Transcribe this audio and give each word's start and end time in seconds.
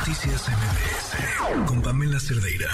Noticias 0.00 0.48
MBS 0.48 1.66
con 1.68 1.82
Pamela 1.82 2.18
Cerdeira. 2.18 2.70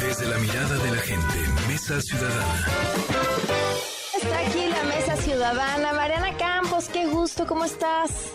Desde 0.00 0.26
la 0.26 0.38
mirada 0.38 0.78
de 0.78 0.90
la 0.90 0.96
gente, 0.96 1.38
Mesa 1.68 2.00
Ciudadana. 2.00 2.66
Está 4.16 4.38
aquí 4.38 4.66
la 4.70 4.84
Mesa 4.84 5.16
Ciudadana. 5.16 5.92
Mariana 5.92 6.34
Campos, 6.38 6.88
qué 6.88 7.06
gusto, 7.06 7.46
¿cómo 7.46 7.66
estás? 7.66 8.32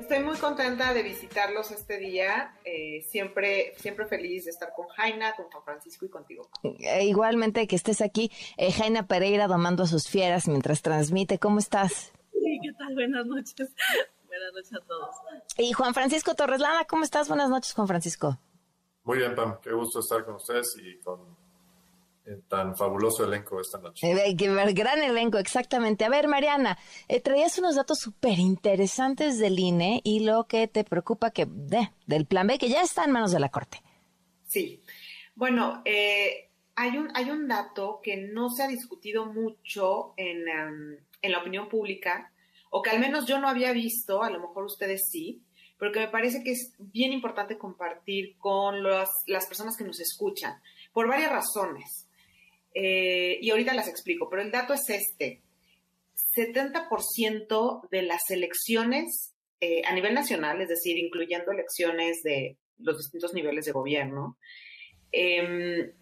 Estoy 0.00 0.20
muy 0.20 0.38
contenta 0.38 0.94
de 0.94 1.02
visitarlos 1.02 1.70
este 1.70 1.98
día. 1.98 2.54
Eh, 2.64 3.04
siempre, 3.06 3.74
siempre 3.76 4.06
feliz 4.06 4.46
de 4.46 4.50
estar 4.52 4.72
con 4.74 4.88
Jaina, 4.88 5.34
con 5.34 5.50
Juan 5.50 5.62
Francisco 5.62 6.06
y 6.06 6.08
contigo. 6.08 6.48
Eh, 6.62 7.04
igualmente 7.04 7.66
que 7.66 7.76
estés 7.76 8.00
aquí, 8.00 8.30
eh, 8.56 8.72
Jaina 8.72 9.06
Pereira 9.06 9.46
domando 9.46 9.82
a 9.82 9.86
sus 9.86 10.08
fieras 10.08 10.48
mientras 10.48 10.80
transmite. 10.80 11.38
¿Cómo 11.38 11.58
estás? 11.58 12.12
Sí, 12.32 12.58
¿qué 12.62 12.72
tal? 12.78 12.94
Buenas 12.94 13.26
noches. 13.26 13.68
Buenas 14.32 14.54
noches 14.54 14.72
a 14.72 14.80
todos. 14.86 15.14
Y 15.58 15.72
Juan 15.74 15.92
Francisco 15.92 16.34
Torres 16.34 16.58
Lana, 16.58 16.86
¿cómo 16.86 17.04
estás? 17.04 17.28
Buenas 17.28 17.50
noches, 17.50 17.74
Juan 17.74 17.86
Francisco. 17.86 18.38
Muy 19.04 19.18
bien, 19.18 19.34
Pam. 19.34 19.58
Qué 19.60 19.72
gusto 19.72 20.00
estar 20.00 20.24
con 20.24 20.36
ustedes 20.36 20.74
y 20.82 20.96
con 21.00 21.36
tan 22.48 22.74
fabuloso 22.74 23.26
elenco 23.26 23.60
esta 23.60 23.76
noche. 23.76 24.10
Eh, 24.10 24.34
gran 24.34 25.02
elenco, 25.02 25.36
exactamente. 25.36 26.06
A 26.06 26.08
ver, 26.08 26.28
Mariana, 26.28 26.78
eh, 27.08 27.20
traías 27.20 27.58
unos 27.58 27.74
datos 27.74 27.98
súper 27.98 28.38
interesantes 28.38 29.38
del 29.38 29.58
INE 29.58 30.00
y 30.02 30.20
lo 30.20 30.44
que 30.44 30.66
te 30.66 30.82
preocupa 30.82 31.30
que 31.30 31.46
del 32.06 32.24
plan 32.24 32.46
B, 32.46 32.56
que 32.56 32.70
ya 32.70 32.80
está 32.80 33.04
en 33.04 33.12
manos 33.12 33.32
de 33.32 33.40
la 33.40 33.50
Corte. 33.50 33.82
Sí. 34.46 34.82
Bueno, 35.34 35.82
eh, 35.84 36.48
hay, 36.74 36.96
un, 36.96 37.10
hay 37.14 37.30
un 37.30 37.48
dato 37.48 38.00
que 38.02 38.16
no 38.16 38.48
se 38.48 38.62
ha 38.62 38.68
discutido 38.68 39.26
mucho 39.26 40.14
en, 40.16 40.48
em, 40.48 40.96
en 41.20 41.32
la 41.32 41.38
opinión 41.38 41.68
pública, 41.68 42.31
o 42.74 42.80
que 42.80 42.88
al 42.88 43.00
menos 43.00 43.26
yo 43.26 43.38
no 43.38 43.48
había 43.48 43.72
visto, 43.72 44.22
a 44.22 44.30
lo 44.30 44.40
mejor 44.40 44.64
ustedes 44.64 45.10
sí, 45.10 45.42
pero 45.78 45.92
que 45.92 46.00
me 46.00 46.08
parece 46.08 46.42
que 46.42 46.52
es 46.52 46.72
bien 46.78 47.12
importante 47.12 47.58
compartir 47.58 48.38
con 48.38 48.82
las 48.82 49.46
personas 49.46 49.76
que 49.76 49.84
nos 49.84 50.00
escuchan, 50.00 50.58
por 50.90 51.06
varias 51.06 51.30
razones. 51.30 52.08
Eh, 52.74 53.38
y 53.42 53.50
ahorita 53.50 53.74
las 53.74 53.88
explico, 53.88 54.30
pero 54.30 54.40
el 54.40 54.50
dato 54.50 54.72
es 54.72 54.88
este. 54.88 55.42
70% 56.34 57.88
de 57.90 58.02
las 58.02 58.30
elecciones 58.30 59.34
eh, 59.60 59.82
a 59.84 59.94
nivel 59.94 60.14
nacional, 60.14 60.62
es 60.62 60.70
decir, 60.70 60.96
incluyendo 60.96 61.52
elecciones 61.52 62.22
de 62.22 62.56
los 62.78 62.96
distintos 62.96 63.34
niveles 63.34 63.66
de 63.66 63.72
gobierno, 63.72 64.38
em, 65.12 65.92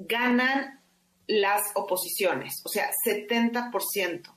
ganan 0.00 0.80
las 1.28 1.62
oposiciones, 1.76 2.62
o 2.64 2.68
sea, 2.68 2.90
70%. 3.04 4.35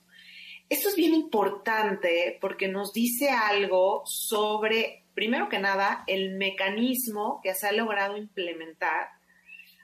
Esto 0.70 0.88
es 0.88 0.94
bien 0.94 1.14
importante 1.14 2.38
porque 2.40 2.68
nos 2.68 2.92
dice 2.92 3.28
algo 3.28 4.02
sobre, 4.06 5.02
primero 5.14 5.48
que 5.48 5.58
nada, 5.58 6.04
el 6.06 6.36
mecanismo 6.36 7.40
que 7.42 7.54
se 7.56 7.66
ha 7.66 7.72
logrado 7.72 8.16
implementar 8.16 9.08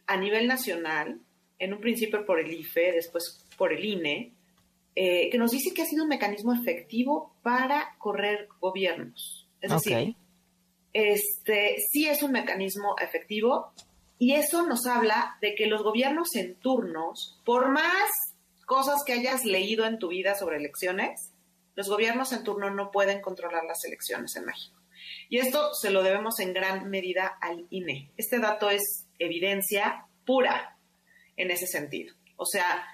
a 0.07 0.17
nivel 0.17 0.47
nacional 0.47 1.21
en 1.59 1.75
un 1.75 1.81
principio 1.81 2.25
por 2.25 2.39
el 2.39 2.53
IFE, 2.53 2.93
después 2.93 3.45
por 3.59 3.73
el 3.73 3.85
INE, 3.85 4.33
eh, 4.95 5.29
que 5.29 5.39
nos 5.39 5.51
dice 5.51 5.75
que 5.75 5.83
ha 5.83 5.87
sido 5.87 6.05
un 6.05 6.09
mecanismo 6.09 6.55
efectivo 6.55 7.35
para 7.43 7.97
correr 7.99 8.49
gobiernos. 8.61 9.49
Es 9.61 9.73
decir, 9.73 10.15
este, 10.93 11.79
sí 11.91 12.07
es 12.07 12.23
un 12.23 12.31
mecanismo 12.31 12.95
efectivo 13.01 13.73
y 14.19 14.35
eso 14.35 14.65
nos 14.67 14.87
habla 14.87 15.37
de 15.41 15.57
que 15.57 15.67
los 15.67 15.83
gobiernos 15.83 16.37
en 16.37 16.55
turnos, 16.55 17.41
por 17.45 17.71
más 17.71 18.26
cosas 18.67 19.03
que 19.05 19.15
hayas 19.15 19.45
leído 19.45 19.87
en 19.87 19.99
tu 19.99 20.09
vida 20.09 20.35
sobre 20.35 20.59
elecciones, 20.59 21.33
los 21.75 21.89
gobiernos 21.89 22.33
en 22.33 22.45
turno 22.45 22.71
no 22.71 22.91
pueden 22.91 23.23
controlar 23.23 23.65
las 23.65 23.85
elecciones 23.85 24.37
en 24.37 24.45
México. 24.45 24.77
Y 25.29 25.39
esto 25.39 25.73
se 25.75 25.91
lo 25.91 26.03
debemos 26.03 26.39
en 26.41 26.53
gran 26.53 26.91
medida 26.91 27.39
al 27.41 27.67
INE. 27.71 28.11
Este 28.17 28.39
dato 28.39 28.71
es 28.71 29.07
evidencia 29.19 30.07
pura 30.25 30.77
en 31.37 31.51
ese 31.51 31.67
sentido. 31.67 32.15
O 32.37 32.45
sea, 32.45 32.87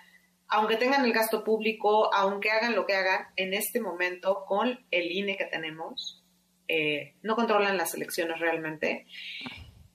aunque 0.48 0.76
tengan 0.76 1.04
el 1.04 1.12
gasto 1.12 1.42
público, 1.42 2.12
aunque 2.14 2.50
hagan 2.50 2.74
lo 2.74 2.86
que 2.86 2.94
hagan, 2.94 3.28
en 3.36 3.54
este 3.54 3.80
momento 3.80 4.44
con 4.46 4.84
el 4.90 5.10
INE 5.10 5.36
que 5.36 5.46
tenemos, 5.46 6.22
eh, 6.68 7.14
no 7.22 7.34
controlan 7.34 7.76
las 7.76 7.94
elecciones 7.94 8.38
realmente 8.38 9.06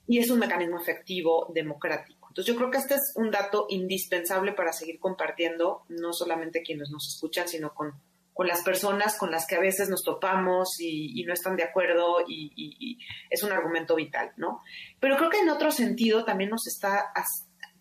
y 0.06 0.18
es 0.18 0.30
un 0.30 0.38
mecanismo 0.38 0.80
efectivo 0.80 1.50
democrático. 1.54 2.17
Entonces 2.38 2.54
yo 2.54 2.56
creo 2.60 2.70
que 2.70 2.78
este 2.78 2.94
es 2.94 3.14
un 3.16 3.32
dato 3.32 3.66
indispensable 3.68 4.52
para 4.52 4.72
seguir 4.72 5.00
compartiendo, 5.00 5.82
no 5.88 6.12
solamente 6.12 6.62
quienes 6.62 6.88
nos 6.88 7.12
escuchan, 7.12 7.48
sino 7.48 7.74
con, 7.74 7.94
con 8.32 8.46
las 8.46 8.62
personas 8.62 9.18
con 9.18 9.32
las 9.32 9.44
que 9.44 9.56
a 9.56 9.60
veces 9.60 9.88
nos 9.88 10.04
topamos 10.04 10.76
y, 10.78 11.24
no 11.24 11.32
están 11.32 11.56
de 11.56 11.64
acuerdo 11.64 12.18
y, 12.28 12.96
es 13.28 13.42
un 13.42 13.50
argumento 13.50 13.96
vital, 13.96 14.34
¿no? 14.36 14.60
Pero 15.00 15.16
creo 15.16 15.30
que 15.30 15.40
en 15.40 15.48
otro 15.48 15.72
sentido 15.72 16.24
también 16.24 16.50
nos 16.50 16.68
está 16.68 17.10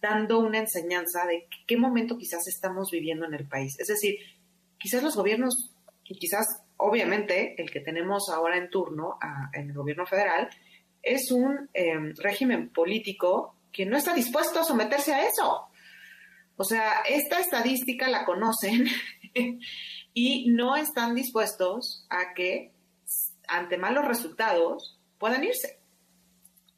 dando 0.01 0.40
una 0.40 0.57
enseñanza 0.57 1.28
de 1.28 1.47
qué 1.68 1.78
momento 1.78 2.18
quizás 2.18 2.47
estamos 2.47 2.89
viviendo 2.89 3.28
en 3.28 3.35
el 3.35 3.47
país. 3.47 3.79
Es 3.79 3.89
decir, 3.89 4.18
quizás 4.79 5.03
los 5.03 5.16
gobiernos, 5.16 5.72
y 6.03 6.18
quizás 6.18 6.47
obviamente 6.78 7.62
el 7.62 7.69
que 7.69 7.81
tenemos 7.81 8.31
ahora 8.34 8.57
en 8.57 8.72
turno 8.72 9.19
en 9.53 9.69
el 9.69 9.75
gobierno 9.75 10.07
federal, 10.07 10.50
es 11.03 11.31
un 11.31 11.69
em, 11.75 12.16
régimen 12.16 12.69
político 12.69 13.53
que 13.72 13.86
no 13.86 13.98
está 13.98 14.14
dispuesto 14.14 14.60
a 14.60 14.64
someterse 14.64 15.14
a 15.14 15.28
eso. 15.28 15.68
O 16.58 16.64
sea, 16.64 17.02
esta 17.08 17.40
estadística 17.40 18.10
la 18.10 18.26
conocen 18.26 18.88
y 20.14 20.50
no 20.50 20.76
están 20.76 21.14
dispuestos 21.14 22.06
a 22.10 22.34
que 22.34 22.74
ante 23.48 23.78
malos 23.78 24.06
resultados 24.06 25.00
puedan 25.18 25.44
irse. 25.44 25.80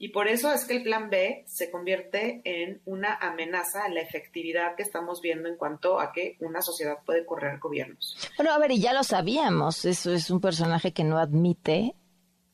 Y 0.02 0.10
por 0.10 0.30
eso 0.30 0.54
es 0.54 0.64
que 0.64 0.78
el 0.78 0.84
plan 0.84 1.10
B 1.10 1.44
se 1.46 1.70
convierte 1.70 2.42
en 2.46 2.82
una 2.86 3.16
amenaza 3.16 3.84
a 3.84 3.90
la 3.90 4.00
efectividad 4.00 4.76
que 4.76 4.84
estamos 4.84 5.20
viendo 5.22 5.50
en 5.50 5.58
cuanto 5.58 6.00
a 6.00 6.14
que 6.14 6.38
una 6.40 6.62
sociedad 6.62 7.00
puede 7.06 7.26
correr 7.26 7.60
gobiernos. 7.60 8.16
Bueno, 8.38 8.54
a 8.54 8.60
ver, 8.60 8.72
y 8.72 8.80
ya 8.80 8.94
lo 8.94 9.04
sabíamos, 9.04 9.84
eso 9.84 10.14
es 10.14 10.32
un 10.32 10.40
personaje 10.40 10.94
que 10.94 11.04
no 11.04 11.18
admite 11.18 11.96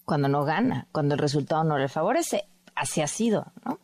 cuando 0.06 0.28
no 0.28 0.44
gana, 0.44 0.88
cuando 0.92 1.14
el 1.14 1.20
resultado 1.20 1.64
no 1.64 1.78
le 1.78 1.88
favorece. 1.88 2.46
Así 2.74 3.02
ha 3.02 3.08
sido, 3.08 3.52
¿no? 3.64 3.80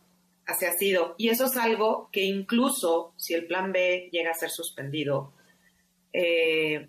Así 0.46 0.66
ha 0.66 0.72
sido. 0.72 1.14
Y 1.18 1.28
eso 1.28 1.46
es 1.46 1.56
algo 1.56 2.08
que 2.12 2.24
incluso 2.24 3.14
si 3.16 3.34
el 3.34 3.46
plan 3.46 3.72
B 3.72 4.08
llega 4.10 4.32
a 4.32 4.34
ser 4.34 4.50
suspendido 4.50 5.32
eh, 6.12 6.88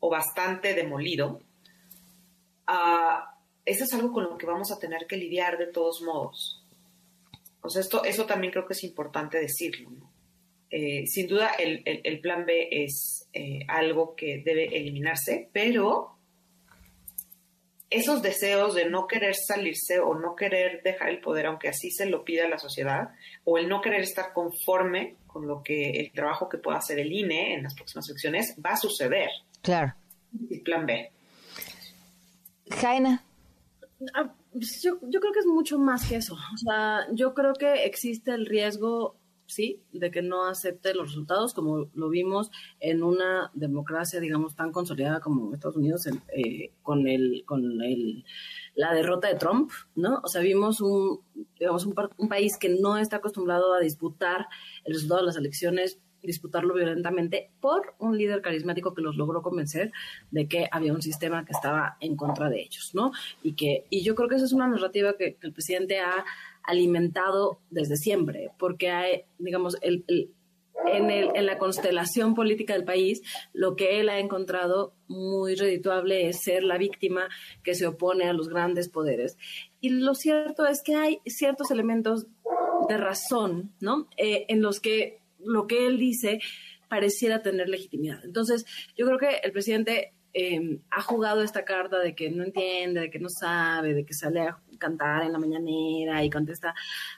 o 0.00 0.08
bastante 0.08 0.74
demolido, 0.74 1.40
uh, 2.68 3.38
eso 3.64 3.84
es 3.84 3.92
algo 3.94 4.12
con 4.12 4.24
lo 4.24 4.38
que 4.38 4.46
vamos 4.46 4.70
a 4.70 4.78
tener 4.78 5.06
que 5.06 5.16
lidiar 5.16 5.58
de 5.58 5.66
todos 5.66 6.02
modos. 6.02 6.64
O 7.60 7.68
sea, 7.68 7.82
esto, 7.82 8.04
eso 8.04 8.26
también 8.26 8.52
creo 8.52 8.66
que 8.66 8.74
es 8.74 8.84
importante 8.84 9.38
decirlo. 9.38 9.90
Eh, 10.70 11.06
sin 11.06 11.26
duda, 11.26 11.52
el, 11.58 12.20
plan 12.20 12.44
B 12.44 12.68
es 12.70 13.28
eh, 13.32 13.60
algo 13.68 14.14
que 14.14 14.42
debe 14.44 14.76
eliminarse, 14.76 15.48
pero 15.52 16.17
esos 17.90 18.22
deseos 18.22 18.74
de 18.74 18.88
no 18.88 19.06
querer 19.06 19.34
salirse 19.34 19.98
o 19.98 20.14
no 20.14 20.36
querer 20.36 20.82
dejar 20.82 21.08
el 21.08 21.20
poder, 21.20 21.46
aunque 21.46 21.68
así 21.68 21.90
se 21.90 22.06
lo 22.06 22.24
pida 22.24 22.48
la 22.48 22.58
sociedad, 22.58 23.10
o 23.44 23.58
el 23.58 23.68
no 23.68 23.80
querer 23.80 24.02
estar 24.02 24.32
conforme 24.32 25.16
con 25.26 25.46
lo 25.46 25.62
que 25.62 25.90
el 25.90 26.12
trabajo 26.12 26.48
que 26.48 26.58
pueda 26.58 26.78
hacer 26.78 26.98
el 26.98 27.12
INE 27.12 27.54
en 27.54 27.62
las 27.62 27.74
próximas 27.74 28.08
elecciones, 28.08 28.54
va 28.64 28.70
a 28.70 28.76
suceder. 28.76 29.30
Claro. 29.62 29.94
El 30.50 30.60
plan 30.60 30.84
B. 30.84 31.10
Jaina. 32.70 33.24
Ah, 34.14 34.32
pues 34.52 34.82
yo, 34.82 34.98
yo 35.02 35.20
creo 35.20 35.32
que 35.32 35.40
es 35.40 35.46
mucho 35.46 35.78
más 35.78 36.06
que 36.06 36.16
eso. 36.16 36.34
O 36.34 36.56
sea, 36.58 37.06
yo 37.12 37.34
creo 37.34 37.54
que 37.54 37.84
existe 37.84 38.32
el 38.32 38.46
riesgo, 38.46 39.16
sí, 39.48 39.82
de 39.92 40.10
que 40.10 40.22
no 40.22 40.46
acepte 40.46 40.94
los 40.94 41.08
resultados, 41.08 41.54
como 41.54 41.90
lo 41.94 42.08
vimos 42.10 42.50
en 42.80 43.02
una 43.02 43.50
democracia, 43.54 44.20
digamos, 44.20 44.54
tan 44.54 44.72
consolidada 44.72 45.20
como 45.20 45.54
Estados 45.54 45.76
Unidos 45.76 46.06
eh, 46.06 46.72
con 46.82 47.08
el, 47.08 47.44
con 47.46 47.82
el, 47.82 48.24
la 48.74 48.92
derrota 48.92 49.28
de 49.28 49.36
Trump, 49.36 49.70
¿no? 49.96 50.20
O 50.22 50.28
sea, 50.28 50.42
vimos 50.42 50.80
un, 50.82 51.20
digamos, 51.58 51.86
un, 51.86 51.94
un 52.18 52.28
país 52.28 52.58
que 52.58 52.68
no 52.68 52.98
está 52.98 53.16
acostumbrado 53.16 53.72
a 53.72 53.80
disputar 53.80 54.46
el 54.84 54.94
resultado 54.94 55.22
de 55.22 55.26
las 55.26 55.36
elecciones 55.36 55.98
disputarlo 56.22 56.74
violentamente 56.74 57.50
por 57.60 57.94
un 57.98 58.16
líder 58.16 58.42
carismático 58.42 58.94
que 58.94 59.02
los 59.02 59.16
logró 59.16 59.42
convencer 59.42 59.92
de 60.30 60.48
que 60.48 60.68
había 60.70 60.92
un 60.92 61.02
sistema 61.02 61.44
que 61.44 61.52
estaba 61.52 61.96
en 62.00 62.16
contra 62.16 62.48
de 62.48 62.60
ellos, 62.60 62.90
¿no? 62.94 63.12
Y 63.42 63.54
que 63.54 63.86
y 63.90 64.02
yo 64.02 64.14
creo 64.14 64.28
que 64.28 64.36
esa 64.36 64.44
es 64.44 64.52
una 64.52 64.68
narrativa 64.68 65.16
que, 65.16 65.36
el 65.40 65.52
presidente 65.52 66.00
ha 66.00 66.24
alimentado 66.68 67.60
desde 67.70 67.96
siempre, 67.96 68.50
porque 68.58 68.90
hay, 68.90 69.22
digamos, 69.38 69.78
el, 69.80 70.04
en, 70.86 71.10
el, 71.10 71.30
en, 71.34 71.46
la 71.46 71.58
constelación 71.58 72.34
política 72.34 72.74
del 72.74 72.84
país, 72.84 73.22
lo 73.54 73.74
que 73.74 74.00
él 74.00 74.10
ha 74.10 74.18
encontrado 74.18 74.94
muy 75.08 75.54
redituable 75.54 76.28
es 76.28 76.42
ser 76.42 76.62
la 76.62 76.76
víctima 76.76 77.28
que 77.62 77.74
se 77.74 77.86
opone 77.86 78.24
a 78.24 78.34
los 78.34 78.48
grandes 78.48 78.88
poderes. 78.88 79.38
Y 79.80 79.88
lo 79.88 80.14
cierto 80.14 80.66
es 80.66 80.82
que 80.82 80.94
hay 80.94 81.20
ciertos 81.24 81.70
elementos 81.70 82.26
de 82.88 82.96
razón, 82.98 83.72
¿no? 83.80 84.08
Eh, 84.18 84.44
en 84.48 84.60
los 84.60 84.80
que 84.80 85.20
lo 85.38 85.66
que 85.66 85.86
él 85.86 85.98
dice 85.98 86.40
pareciera 86.88 87.42
tener 87.42 87.68
legitimidad. 87.68 88.24
Entonces, 88.24 88.66
yo 88.96 89.06
creo 89.06 89.18
que 89.18 89.36
el 89.42 89.52
presidente 89.52 90.12
em, 90.34 90.80
ha 90.90 91.00
jugado 91.00 91.42
esta 91.42 91.64
carta 91.64 91.98
de 91.98 92.14
que 92.14 92.30
no 92.30 92.44
entiende, 92.44 93.00
de 93.00 93.10
que 93.10 93.18
no 93.18 93.28
sabe, 93.28 93.94
de 93.94 94.04
que 94.04 94.14
sale 94.14 94.40
a 94.40 94.58
cantar 94.78 95.22
en 95.22 95.32
la 95.32 95.38
mañanera 95.38 96.24
y 96.24 96.30
contesta, 96.30 96.74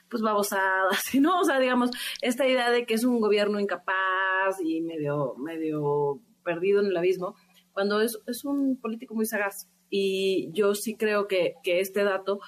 pues 0.09 0.21
babosadas, 0.21 1.01
¿no? 1.19 1.39
O 1.39 1.43
sea, 1.43 1.59
digamos, 1.59 1.91
esta 2.21 2.47
idea 2.47 2.71
de 2.71 2.85
que 2.85 2.95
es 2.95 3.03
un 3.03 3.19
gobierno 3.19 3.59
incapaz 3.59 4.59
y 4.63 4.81
medio, 4.81 5.35
medio 5.37 6.19
perdido 6.43 6.81
en 6.81 6.87
el 6.87 6.97
abismo, 6.97 7.35
cuando 7.71 8.01
es, 8.01 8.19
es 8.27 8.43
un 8.45 8.79
político 8.79 9.15
muy 9.15 9.25
sagaz. 9.25 9.69
Y 9.89 10.49
yo 10.53 10.73
sí 10.73 10.95
creo 10.95 11.27
que, 11.27 11.55
que 11.63 11.79
este 11.79 12.03
dato 12.03 12.39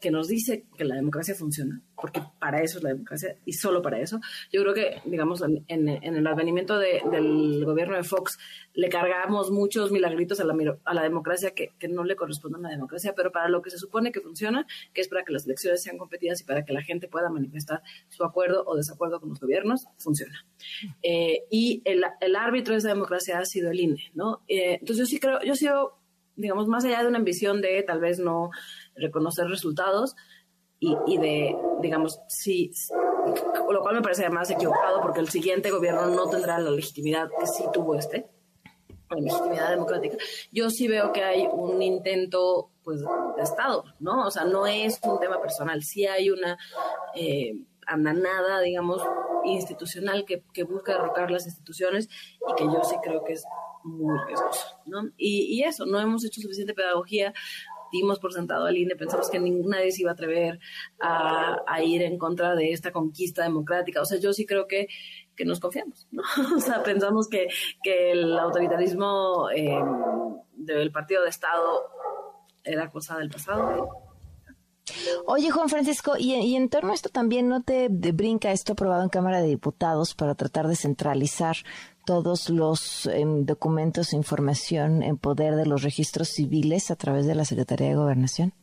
que 0.00 0.10
nos 0.10 0.28
dice 0.28 0.64
que 0.76 0.84
la 0.84 0.94
democracia 0.94 1.34
funciona, 1.34 1.82
porque 2.00 2.22
para 2.38 2.62
eso 2.62 2.78
es 2.78 2.84
la 2.84 2.90
democracia 2.90 3.36
y 3.44 3.52
solo 3.52 3.82
para 3.82 4.00
eso. 4.00 4.20
Yo 4.52 4.62
creo 4.62 4.74
que, 4.74 5.00
digamos, 5.04 5.42
en, 5.42 5.64
en, 5.66 5.88
el 5.88 6.26
advenimiento 6.26 6.78
de, 6.78 7.02
del 7.10 7.64
gobierno 7.64 7.96
de 7.96 8.04
Fox 8.04 8.38
le 8.74 8.88
cargamos 8.88 9.50
muchos 9.50 9.90
milagritos 9.90 10.38
a 10.38 10.44
la, 10.44 10.54
a 10.84 10.94
la 10.94 11.02
democracia 11.02 11.50
que, 11.50 11.72
que, 11.78 11.88
no 11.88 12.04
le 12.04 12.14
corresponden 12.14 12.64
a 12.64 12.68
la 12.68 12.74
democracia, 12.76 13.12
pero 13.16 13.32
para 13.32 13.48
lo 13.48 13.60
que 13.60 13.70
se 13.70 13.78
supone 13.78 14.12
que 14.12 14.20
funciona, 14.20 14.66
que 14.94 15.00
es 15.00 15.08
para 15.08 15.24
que 15.24 15.32
las 15.32 15.46
elecciones 15.46 15.82
sean 15.82 15.98
competidas 15.98 16.40
y 16.40 16.44
para 16.44 16.64
que 16.64 16.72
la 16.72 16.82
gente 16.82 17.08
pueda 17.08 17.28
manifestar 17.28 17.82
su 18.08 18.22
acuerdo 18.24 18.62
o 18.66 18.76
desacuerdo 18.76 19.20
con 19.20 19.30
los 19.30 19.40
gobiernos, 19.40 19.86
funciona. 19.98 20.44
Eh, 21.02 21.44
y 21.50 21.82
el, 21.84 22.04
el, 22.20 22.36
árbitro 22.36 22.74
de 22.74 22.78
esa 22.78 22.88
democracia 22.88 23.38
ha 23.38 23.44
sido 23.44 23.70
el 23.72 23.80
INE, 23.80 24.10
¿no? 24.14 24.42
Eh, 24.46 24.74
entonces 24.80 24.98
yo 24.98 25.06
sí 25.06 25.18
creo, 25.18 25.40
yo 25.42 25.56
sí 25.56 25.66
digamos, 26.38 26.68
más 26.68 26.84
allá 26.84 27.02
de 27.02 27.08
una 27.08 27.18
ambición 27.18 27.60
de 27.60 27.82
tal 27.82 28.00
vez 28.00 28.18
no 28.18 28.50
reconocer 28.94 29.46
resultados 29.48 30.16
y, 30.78 30.96
y 31.06 31.18
de, 31.18 31.56
digamos, 31.82 32.20
sí, 32.28 32.70
lo 33.70 33.80
cual 33.82 33.96
me 33.96 34.02
parece 34.02 34.24
además 34.24 34.50
equivocado 34.50 35.00
porque 35.02 35.20
el 35.20 35.28
siguiente 35.28 35.70
gobierno 35.70 36.06
no 36.06 36.30
tendrá 36.30 36.58
la 36.58 36.70
legitimidad 36.70 37.28
que 37.38 37.46
sí 37.46 37.64
tuvo 37.72 37.96
este, 37.96 38.28
la 39.10 39.20
legitimidad 39.20 39.70
democrática. 39.70 40.16
Yo 40.52 40.70
sí 40.70 40.86
veo 40.86 41.12
que 41.12 41.24
hay 41.24 41.48
un 41.50 41.82
intento, 41.82 42.70
pues, 42.84 43.00
de 43.00 43.42
Estado, 43.42 43.84
¿no? 43.98 44.26
O 44.26 44.30
sea, 44.30 44.44
no 44.44 44.66
es 44.66 45.00
un 45.02 45.18
tema 45.18 45.40
personal, 45.40 45.82
sí 45.82 46.06
hay 46.06 46.30
una 46.30 46.56
eh, 47.14 47.54
andanada, 47.86 48.60
digamos, 48.60 49.02
institucional 49.44 50.24
que, 50.24 50.44
que 50.52 50.62
busca 50.62 50.92
derrocar 50.92 51.30
las 51.30 51.46
instituciones 51.46 52.08
y 52.48 52.54
que 52.54 52.64
yo 52.64 52.82
sí 52.84 52.96
creo 53.02 53.24
que 53.24 53.32
es 53.32 53.44
muy 53.84 54.18
riesgoso, 54.26 54.66
¿no? 54.86 55.10
Y, 55.16 55.56
y, 55.56 55.62
eso, 55.64 55.86
no 55.86 56.00
hemos 56.00 56.24
hecho 56.24 56.40
suficiente 56.40 56.74
pedagogía 56.74 57.32
dimos 57.92 58.18
por 58.18 58.32
sentado 58.32 58.66
al 58.66 58.76
INE, 58.76 58.96
pensamos 58.96 59.30
que 59.30 59.40
nadie 59.40 59.90
se 59.92 60.02
iba 60.02 60.10
a 60.10 60.14
atrever 60.14 60.60
a, 61.00 61.82
ir 61.82 62.02
en 62.02 62.18
contra 62.18 62.54
de 62.54 62.72
esta 62.72 62.92
conquista 62.92 63.42
democrática. 63.42 64.00
O 64.00 64.04
sea, 64.04 64.18
yo 64.18 64.32
sí 64.32 64.46
creo 64.46 64.66
que, 64.66 64.88
que 65.36 65.44
nos 65.44 65.60
confiamos, 65.60 66.06
¿no? 66.10 66.22
O 66.56 66.60
sea, 66.60 66.82
pensamos 66.82 67.28
que, 67.28 67.48
que 67.82 68.12
el 68.12 68.36
autoritarismo 68.38 69.48
eh, 69.54 69.80
del 70.52 70.90
partido 70.90 71.22
de 71.22 71.30
Estado 71.30 71.84
era 72.64 72.90
cosa 72.90 73.16
del 73.18 73.30
pasado. 73.30 73.88
Oye, 75.26 75.50
Juan 75.50 75.68
Francisco, 75.68 76.14
y, 76.18 76.34
y, 76.34 76.56
en 76.56 76.70
torno 76.70 76.92
a 76.92 76.94
esto 76.94 77.10
también, 77.10 77.48
¿no 77.48 77.62
te 77.62 77.88
brinca 77.88 78.52
esto 78.52 78.72
aprobado 78.72 79.02
en 79.02 79.10
Cámara 79.10 79.40
de 79.40 79.48
Diputados 79.48 80.14
para 80.14 80.34
tratar 80.34 80.66
de 80.66 80.76
centralizar 80.76 81.56
todos 82.08 82.48
los 82.48 83.04
em, 83.04 83.44
documentos 83.44 84.14
e 84.14 84.16
información 84.16 85.02
en 85.02 85.18
poder 85.18 85.56
de 85.56 85.66
los 85.66 85.82
registros 85.82 86.30
civiles 86.30 86.90
a 86.90 86.96
través 86.96 87.26
de 87.26 87.34
la 87.34 87.44
Secretaría 87.44 87.88
de 87.88 87.96
Gobernación? 87.96 88.54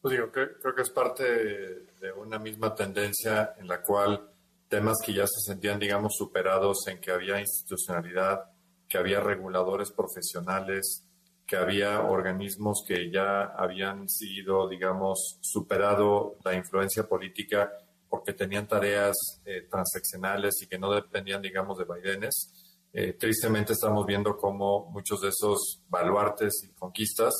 Pues 0.00 0.12
digo, 0.12 0.30
creo, 0.32 0.74
que 0.74 0.80
es 0.80 0.88
parte 0.88 1.24
de 1.24 2.12
una 2.16 2.38
misma 2.38 2.74
tendencia 2.74 3.52
en 3.58 3.68
la 3.68 3.82
cual 3.82 4.30
temas 4.66 4.96
que 5.04 5.12
ya 5.12 5.26
se 5.26 5.42
sentían, 5.42 5.78
digamos, 5.78 6.14
superados 6.16 6.88
en 6.88 7.02
que 7.02 7.10
había 7.10 7.38
institucionalidad, 7.38 8.44
que 8.88 8.96
había 8.96 9.20
reguladores 9.20 9.90
profesionales, 9.92 11.06
que 11.46 11.56
había 11.56 12.00
organismos 12.00 12.82
que 12.88 13.10
ya 13.10 13.42
habían 13.58 14.08
sido, 14.08 14.70
digamos, 14.70 15.36
superado 15.42 16.38
la 16.46 16.54
influencia 16.54 17.06
política 17.06 17.70
porque 18.14 18.32
tenían 18.32 18.68
tareas 18.68 19.16
eh, 19.44 19.66
transaccionales 19.68 20.62
y 20.62 20.68
que 20.68 20.78
no 20.78 20.92
dependían, 20.92 21.42
digamos, 21.42 21.76
de 21.78 21.84
Bidenes. 21.84 22.52
Eh, 22.92 23.14
tristemente 23.14 23.72
estamos 23.72 24.06
viendo 24.06 24.36
cómo 24.36 24.88
muchos 24.92 25.20
de 25.20 25.30
esos 25.30 25.82
baluartes 25.88 26.62
y 26.62 26.72
conquistas, 26.74 27.34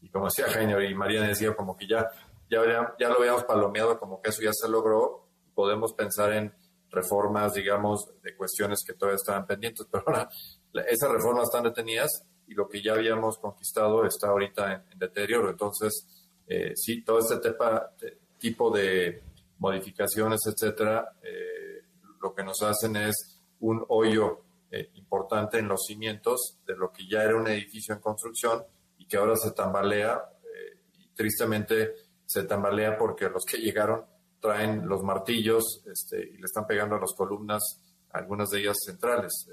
y 0.00 0.08
como 0.10 0.26
decía 0.26 0.46
Jaime 0.46 0.88
y 0.88 0.94
María 0.94 1.22
decía, 1.22 1.56
como 1.56 1.76
que 1.76 1.88
ya, 1.88 2.08
ya, 2.48 2.60
ya 3.00 3.08
lo 3.08 3.18
habíamos 3.18 3.42
palomeado, 3.42 3.98
como 3.98 4.22
que 4.22 4.30
eso 4.30 4.42
ya 4.42 4.52
se 4.52 4.68
logró, 4.68 5.26
podemos 5.56 5.92
pensar 5.92 6.32
en 6.34 6.54
reformas, 6.88 7.54
digamos, 7.54 8.08
de 8.22 8.36
cuestiones 8.36 8.84
que 8.86 8.92
todavía 8.92 9.16
estaban 9.16 9.44
pendientes, 9.44 9.88
pero 9.90 10.04
ahora 10.06 10.28
esas 10.86 11.10
reformas 11.10 11.48
están 11.48 11.64
detenidas 11.64 12.10
y 12.46 12.54
lo 12.54 12.68
que 12.68 12.80
ya 12.80 12.92
habíamos 12.92 13.38
conquistado 13.38 14.06
está 14.06 14.28
ahorita 14.28 14.72
en, 14.72 14.98
deterioro. 15.00 15.50
Entonces, 15.50 16.06
eh, 16.46 16.74
sí, 16.76 17.02
todo 17.02 17.18
este 17.18 17.40
tipo 18.38 18.70
de 18.70 19.31
modificaciones, 19.62 20.40
etcétera, 20.44 21.16
eh, 21.22 21.84
lo 22.20 22.34
que 22.34 22.42
nos 22.42 22.60
hacen 22.62 22.96
es 22.96 23.40
un 23.60 23.84
hoyo 23.88 24.40
eh, 24.72 24.90
importante 24.94 25.58
en 25.58 25.68
los 25.68 25.84
cimientos 25.86 26.58
de 26.66 26.74
lo 26.76 26.92
que 26.92 27.06
ya 27.08 27.22
era 27.22 27.36
un 27.36 27.46
edificio 27.46 27.94
en 27.94 28.00
construcción 28.00 28.64
y 28.98 29.06
que 29.06 29.16
ahora 29.16 29.36
se 29.36 29.52
tambalea 29.52 30.20
eh, 30.42 30.78
y 30.98 31.08
tristemente 31.14 31.94
se 32.26 32.42
tambalea 32.42 32.98
porque 32.98 33.30
los 33.30 33.44
que 33.44 33.58
llegaron 33.58 34.04
traen 34.40 34.88
los 34.88 35.04
martillos 35.04 35.84
este, 35.86 36.20
y 36.20 36.38
le 36.38 36.46
están 36.46 36.66
pegando 36.66 36.96
a 36.96 37.00
las 37.00 37.14
columnas, 37.16 37.62
algunas 38.10 38.50
de 38.50 38.62
ellas 38.62 38.78
centrales, 38.84 39.48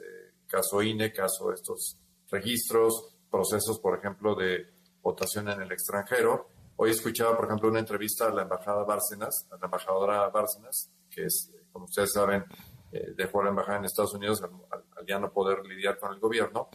caso 0.47 0.81
INE, 0.81 1.13
caso 1.13 1.53
estos 1.53 1.99
registros, 2.31 3.15
procesos, 3.29 3.79
por 3.79 3.99
ejemplo, 3.99 4.33
de 4.33 4.65
votación 5.03 5.49
en 5.49 5.61
el 5.61 5.71
extranjero, 5.71 6.49
Hoy 6.81 6.91
escuchaba, 6.91 7.35
por 7.35 7.43
ejemplo, 7.43 7.67
una 7.67 7.79
entrevista 7.79 8.27
a 8.27 8.33
la 8.33 8.43
embajada 8.43 8.85
Bárcenas, 8.85 9.45
a 9.51 9.57
la 9.57 9.65
embajadora 9.65 10.29
Bárcenas, 10.29 10.89
que 11.09 11.25
es, 11.25 11.51
como 11.73 11.83
ustedes 11.83 12.13
saben, 12.13 12.45
eh, 12.93 13.11
dejó 13.17 13.43
la 13.43 13.49
embajada 13.49 13.79
en 13.79 13.83
Estados 13.83 14.13
Unidos 14.13 14.41
al, 14.41 15.05
ya 15.05 15.19
no 15.19 15.29
poder 15.29 15.65
lidiar 15.65 15.99
con 15.99 16.13
el 16.13 16.21
gobierno. 16.21 16.69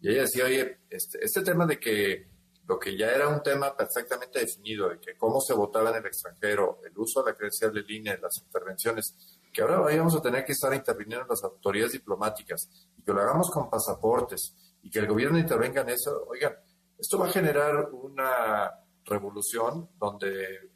Y 0.00 0.10
ella 0.10 0.20
decía, 0.20 0.44
oye, 0.44 0.82
este, 0.88 1.18
este 1.24 1.42
tema 1.42 1.66
de 1.66 1.80
que 1.80 2.28
lo 2.68 2.78
que 2.78 2.96
ya 2.96 3.10
era 3.10 3.26
un 3.26 3.42
tema 3.42 3.76
perfectamente 3.76 4.38
definido, 4.38 4.90
de 4.90 5.00
que 5.00 5.16
cómo 5.16 5.40
se 5.40 5.54
votaba 5.54 5.90
en 5.90 5.96
el 5.96 6.06
extranjero, 6.06 6.78
el 6.84 6.96
uso 6.96 7.24
de 7.24 7.32
la 7.32 7.36
credencial 7.36 7.72
de 7.72 7.82
línea, 7.82 8.16
las 8.22 8.38
intervenciones, 8.38 9.16
que 9.52 9.62
ahora 9.62 9.80
vayamos 9.80 10.14
a 10.14 10.22
tener 10.22 10.44
que 10.44 10.52
estar 10.52 10.72
interviniendo 10.72 11.26
las 11.28 11.42
autoridades 11.42 11.94
diplomáticas 11.94 12.70
y 12.96 13.02
que 13.02 13.12
lo 13.12 13.20
hagamos 13.20 13.50
con 13.50 13.68
pasaportes 13.68 14.54
y 14.84 14.88
que 14.88 15.00
el 15.00 15.08
gobierno 15.08 15.36
intervenga 15.36 15.80
en 15.80 15.88
eso, 15.88 16.26
oigan, 16.28 16.54
esto 16.96 17.18
va 17.18 17.26
a 17.26 17.30
generar 17.32 17.88
una 17.90 18.70
revolución 19.08 19.90
donde 19.98 20.70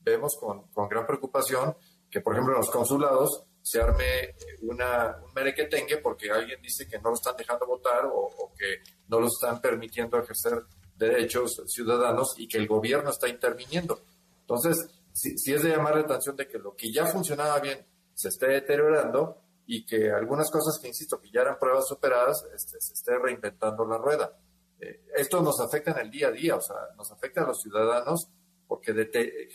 vemos 0.00 0.36
con, 0.38 0.68
con, 0.68 0.88
gran 0.88 1.06
preocupación 1.06 1.76
que, 2.10 2.20
por 2.20 2.34
ejemplo, 2.34 2.54
en 2.54 2.60
los 2.60 2.70
consulados 2.70 3.44
se 3.68 3.80
arme 3.80 4.34
una, 4.62 5.18
un 5.22 5.32
merequetengue 5.34 5.98
porque 5.98 6.30
alguien 6.30 6.60
dice 6.62 6.88
que 6.88 6.98
no 6.98 7.10
lo 7.10 7.14
están 7.14 7.36
dejando 7.36 7.66
votar 7.66 8.08
o, 8.10 8.52
que 8.56 8.82
no 9.08 9.20
lo 9.20 9.26
están 9.26 9.60
permitiendo 9.60 10.18
ejercer 10.18 10.64
derechos 10.96 11.62
ciudadanos 11.66 12.34
y 12.38 12.48
que 12.48 12.58
el 12.58 12.66
gobierno 12.66 13.10
está 13.10 13.28
interviniendo. 13.28 14.00
Entonces, 14.40 14.88
si, 15.12 15.52
es 15.52 15.62
de 15.62 15.70
llamar 15.70 15.96
la 15.96 16.02
atención 16.02 16.34
de 16.34 16.48
que 16.48 16.58
lo 16.58 16.74
que 16.74 16.90
ya 16.90 17.06
funcionaba 17.06 17.60
bien 17.60 17.86
se 18.14 18.28
esté 18.28 18.48
deteriorando 18.48 19.42
y 19.66 19.84
que 19.84 20.10
algunas 20.10 20.50
cosas 20.50 20.78
que, 20.80 20.88
insisto, 20.88 21.20
que 21.20 21.30
ya 21.30 21.42
eran 21.42 21.58
pruebas 21.58 21.86
superadas, 21.86 22.44
este, 22.54 22.80
se 22.80 22.94
esté 22.94 23.18
reinventando 23.18 23.84
la 23.84 23.98
rueda. 23.98 24.32
Eh, 24.80 25.02
esto 25.16 25.42
nos 25.42 25.60
afecta 25.60 25.92
en 25.92 25.98
el 25.98 26.10
día 26.10 26.28
a 26.28 26.32
día, 26.32 26.56
o 26.56 26.60
sea, 26.60 26.76
nos 26.96 27.10
afecta 27.10 27.42
a 27.42 27.46
los 27.46 27.60
ciudadanos 27.60 28.28
porque 28.66 28.92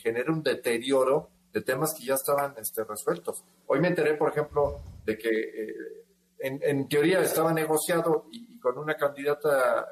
genera 0.02 0.32
un 0.32 0.42
deterioro 0.42 1.30
de 1.54 1.62
temas 1.62 1.94
que 1.94 2.06
ya 2.06 2.16
estaban 2.16 2.56
este, 2.58 2.84
resueltos. 2.84 3.44
Hoy 3.68 3.80
me 3.80 3.90
enteré, 3.90 4.16
por 4.16 4.32
ejemplo, 4.32 4.82
de 5.06 5.18
que 5.18 5.30
eh, 5.30 5.76
en, 6.40 6.90
teoría 6.90 7.22
estaba 7.22 7.54
negociado 7.54 8.26
y, 8.32 8.60
con 8.60 8.78
una 8.78 8.96
candidata, 8.96 9.88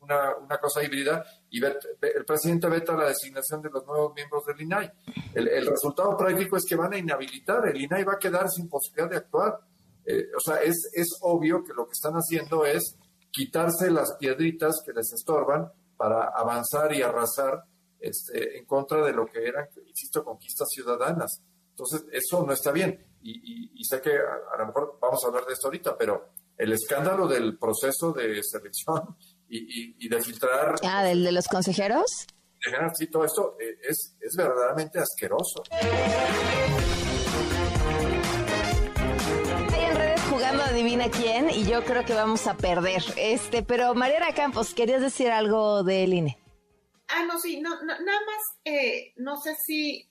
una, 0.00 0.36
una 0.36 0.58
cosa 0.58 0.84
híbrida, 0.84 1.24
y 1.48 1.64
el 1.64 2.24
presidente 2.26 2.68
veta 2.68 2.96
la 2.96 3.08
designación 3.08 3.62
de 3.62 3.70
los 3.70 3.86
nuevos 3.86 4.12
miembros 4.14 4.44
del 4.44 4.60
INAI. 4.60 4.92
El, 5.34 5.48
el, 5.48 5.66
resultado 5.66 6.16
práctico 6.16 6.56
es 6.56 6.64
que 6.68 6.76
van 6.76 6.92
a 6.92 6.98
inhabilitar, 6.98 7.66
el 7.66 7.80
INAI 7.80 8.04
va 8.04 8.12
a 8.14 8.18
quedar 8.18 8.48
sin 8.50 8.68
posibilidad 8.68 9.10
de 9.10 9.16
actuar. 9.16 9.58
Eh, 10.04 10.28
o 10.36 10.40
sea, 10.40 10.56
es, 10.56 10.90
es 10.92 11.18
obvio 11.22 11.64
que 11.64 11.72
lo 11.72 11.86
que 11.86 11.92
están 11.92 12.14
haciendo 12.14 12.64
es 12.64 12.96
quitarse 13.36 13.90
las 13.90 14.16
piedritas 14.16 14.82
que 14.84 14.94
les 14.94 15.12
estorban 15.12 15.70
para 15.94 16.28
avanzar 16.28 16.94
y 16.94 17.02
arrasar 17.02 17.64
este, 18.00 18.56
en 18.58 18.64
contra 18.64 19.04
de 19.04 19.12
lo 19.12 19.26
que 19.26 19.46
eran, 19.46 19.68
insisto, 19.86 20.24
conquistas 20.24 20.68
ciudadanas. 20.70 21.42
Entonces, 21.70 22.06
eso 22.12 22.42
no 22.46 22.54
está 22.54 22.72
bien. 22.72 23.06
Y, 23.22 23.84
sé 23.84 24.00
que 24.00 24.16
a, 24.16 24.58
lo 24.58 24.66
mejor 24.66 24.98
vamos 25.00 25.22
a 25.22 25.28
hablar 25.28 25.44
de 25.44 25.52
esto 25.52 25.66
ahorita, 25.66 25.98
pero 25.98 26.30
el 26.56 26.72
escándalo 26.72 27.28
del 27.28 27.58
proceso 27.58 28.12
de 28.12 28.40
selección 28.42 29.16
y, 29.48 30.08
de 30.08 30.22
filtrar... 30.22 30.76
Ah, 30.82 31.04
¿del 31.04 31.22
de 31.22 31.32
los 31.32 31.46
consejeros? 31.46 32.26
Sí, 32.94 33.06
todo 33.08 33.24
esto 33.24 33.56
eh, 33.60 33.78
es, 33.82 34.16
es 34.18 34.34
verdaderamente 34.34 34.98
asqueroso. 34.98 35.62
Adivina 40.76 41.10
quién 41.10 41.48
y 41.48 41.64
yo 41.64 41.82
creo 41.84 42.04
que 42.04 42.12
vamos 42.12 42.46
a 42.46 42.58
perder. 42.58 43.02
Este, 43.16 43.62
pero 43.62 43.94
Mariana 43.94 44.34
Campos, 44.34 44.74
¿querías 44.74 45.00
decir 45.00 45.30
algo 45.30 45.82
del 45.82 46.12
INE? 46.12 46.36
Ah, 47.08 47.24
no, 47.26 47.40
sí, 47.40 47.62
no, 47.62 47.70
nada 47.82 47.96
más, 48.02 48.58
eh, 48.62 49.14
no 49.16 49.38
sé 49.40 49.54
si 49.54 50.06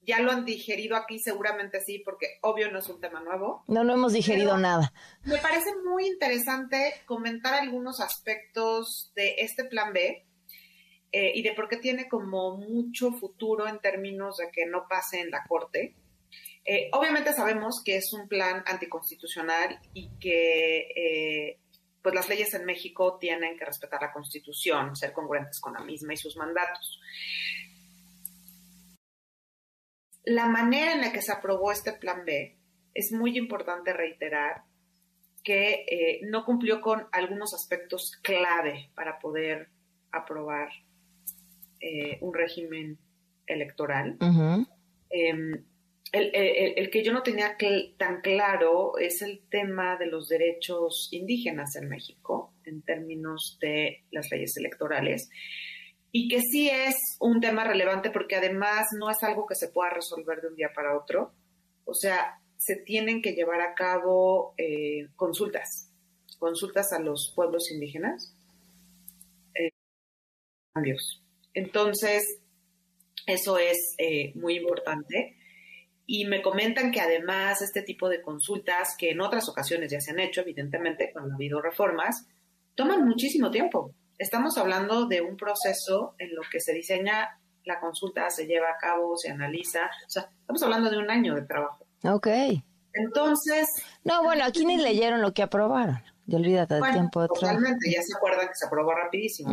ya 0.00 0.20
lo 0.20 0.32
han 0.32 0.46
digerido 0.46 0.96
aquí, 0.96 1.18
seguramente 1.18 1.82
sí, 1.82 1.98
porque 1.98 2.38
obvio 2.40 2.72
no 2.72 2.78
es 2.78 2.88
un 2.88 2.98
tema 2.98 3.20
nuevo. 3.20 3.62
No, 3.68 3.84
no 3.84 3.92
hemos 3.92 4.14
digerido 4.14 4.56
nada. 4.56 4.90
Me 5.24 5.36
parece 5.36 5.68
muy 5.84 6.06
interesante 6.06 6.94
comentar 7.04 7.52
algunos 7.52 8.00
aspectos 8.00 9.12
de 9.14 9.34
este 9.36 9.64
plan 9.64 9.92
B 9.92 10.26
eh, 11.12 11.32
y 11.34 11.42
de 11.42 11.52
por 11.52 11.68
qué 11.68 11.76
tiene 11.76 12.08
como 12.08 12.56
mucho 12.56 13.12
futuro 13.12 13.68
en 13.68 13.80
términos 13.80 14.38
de 14.38 14.50
que 14.50 14.64
no 14.64 14.86
pase 14.88 15.20
en 15.20 15.30
la 15.30 15.44
Corte. 15.46 15.94
Eh, 16.64 16.90
obviamente 16.92 17.32
sabemos 17.32 17.82
que 17.84 17.96
es 17.96 18.12
un 18.12 18.28
plan 18.28 18.62
anticonstitucional 18.66 19.80
y 19.94 20.10
que 20.18 20.88
eh, 20.94 21.58
pues 22.02 22.14
las 22.14 22.28
leyes 22.28 22.52
en 22.54 22.64
México 22.64 23.18
tienen 23.18 23.56
que 23.58 23.64
respetar 23.64 24.00
la 24.00 24.12
Constitución, 24.12 24.94
ser 24.94 25.12
congruentes 25.12 25.60
con 25.60 25.74
la 25.74 25.80
misma 25.80 26.14
y 26.14 26.16
sus 26.16 26.36
mandatos. 26.36 27.00
La 30.24 30.46
manera 30.46 30.92
en 30.92 31.00
la 31.00 31.12
que 31.12 31.22
se 31.22 31.32
aprobó 31.32 31.72
este 31.72 31.92
plan 31.92 32.24
B 32.24 32.56
es 32.94 33.12
muy 33.12 33.36
importante 33.38 33.92
reiterar 33.92 34.64
que 35.42 36.20
no 36.24 36.44
cumplió 36.44 36.82
con 36.82 37.06
algunos 37.12 37.54
aspectos 37.54 38.18
clave 38.22 38.90
para 38.94 39.18
poder 39.18 39.70
aprobar 40.12 40.68
eh, 41.80 42.18
un 42.20 42.34
régimen 42.34 42.98
electoral. 43.46 44.18
El, 46.12 46.90
que 46.90 47.04
yo 47.04 47.12
no 47.12 47.22
tenía 47.22 47.56
tan 47.96 48.20
claro 48.20 48.98
es 48.98 49.22
el 49.22 49.42
tema 49.48 49.96
de 49.96 50.06
los 50.06 50.28
derechos 50.28 51.08
indígenas 51.12 51.76
en 51.76 51.88
México 51.88 52.52
en 52.64 52.82
términos 52.82 53.58
de 53.60 54.04
las 54.10 54.30
leyes 54.30 54.56
electorales 54.56 55.30
y 56.12 56.28
que 56.28 56.40
sí 56.40 56.68
es 56.68 56.96
un 57.20 57.40
tema 57.40 57.64
relevante 57.64 58.10
porque 58.10 58.36
además 58.36 58.88
no 58.98 59.10
es 59.10 59.22
algo 59.22 59.46
que 59.46 59.54
se 59.54 59.68
pueda 59.68 59.90
resolver 59.90 60.40
de 60.40 60.48
un 60.48 60.56
día 60.56 60.70
para 60.74 60.96
otro. 60.96 61.32
O 61.84 61.94
sea, 61.94 62.40
se 62.56 62.76
tienen 62.76 63.22
que 63.22 63.32
llevar 63.32 63.60
a 63.60 63.74
cabo 63.74 64.54
eh, 64.58 65.08
consultas, 65.16 65.92
consultas 66.38 66.92
a 66.92 66.98
los 66.98 67.32
pueblos 67.34 67.70
indígenas. 67.70 68.34
Eh. 69.54 69.70
Entonces, 71.54 72.40
eso 73.26 73.58
es 73.58 73.94
eh, 73.98 74.32
muy 74.34 74.56
importante. 74.56 75.36
Y 76.12 76.24
me 76.24 76.42
comentan 76.42 76.90
que 76.90 77.00
además 77.00 77.62
este 77.62 77.82
tipo 77.82 78.08
de 78.08 78.20
consultas, 78.20 78.96
que 78.98 79.12
en 79.12 79.20
otras 79.20 79.48
ocasiones 79.48 79.92
ya 79.92 80.00
se 80.00 80.10
han 80.10 80.18
hecho, 80.18 80.40
evidentemente, 80.40 81.10
cuando 81.12 81.30
ha 81.30 81.36
habido 81.36 81.62
reformas, 81.62 82.26
toman 82.74 83.06
muchísimo 83.06 83.52
tiempo. 83.52 83.94
Estamos 84.18 84.58
hablando 84.58 85.06
de 85.06 85.20
un 85.20 85.36
proceso 85.36 86.16
en 86.18 86.34
lo 86.34 86.42
que 86.50 86.58
se 86.58 86.72
diseña 86.72 87.38
la 87.62 87.78
consulta, 87.78 88.28
se 88.28 88.48
lleva 88.48 88.70
a 88.70 88.76
cabo, 88.76 89.16
se 89.16 89.30
analiza. 89.30 89.88
O 90.04 90.10
sea, 90.10 90.28
estamos 90.40 90.60
hablando 90.64 90.90
de 90.90 90.98
un 90.98 91.08
año 91.12 91.36
de 91.36 91.42
trabajo. 91.42 91.86
Ok. 92.02 92.26
Entonces. 92.92 93.68
No, 94.02 94.24
bueno, 94.24 94.42
aquí 94.44 94.66
ni 94.66 94.78
leyeron 94.78 95.22
lo 95.22 95.32
que 95.32 95.44
aprobaron. 95.44 96.02
Y 96.26 96.34
olvídate 96.34 96.74
del 96.74 96.92
tiempo 96.92 97.22
de 97.22 97.28
Totalmente, 97.28 97.88
ya 97.88 98.02
se 98.02 98.16
acuerdan 98.16 98.48
que 98.48 98.54
se 98.56 98.66
aprobó 98.66 98.94
rapidísimo. 98.94 99.48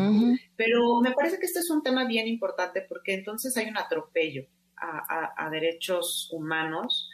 Pero 0.56 1.02
me 1.04 1.12
parece 1.12 1.38
que 1.38 1.46
este 1.46 1.60
es 1.60 1.70
un 1.70 1.84
tema 1.84 2.08
bien 2.08 2.28
importante 2.28 2.82
porque 2.82 3.14
entonces 3.14 3.56
hay 3.58 3.70
un 3.70 3.78
atropello 3.78 4.48
a, 4.80 5.50
derechos 5.50 6.30
humanos 6.32 7.10